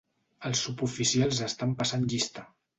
[0.49, 2.51] Els suboficials estan passant llista.